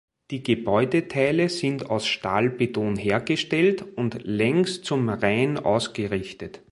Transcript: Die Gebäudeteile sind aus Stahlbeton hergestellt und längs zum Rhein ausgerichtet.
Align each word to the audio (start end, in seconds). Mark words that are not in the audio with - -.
Die 0.31 0.41
Gebäudeteile 0.41 1.47
sind 1.47 1.91
aus 1.91 2.07
Stahlbeton 2.07 2.95
hergestellt 2.95 3.85
und 3.97 4.17
längs 4.23 4.81
zum 4.81 5.09
Rhein 5.09 5.59
ausgerichtet. 5.59 6.63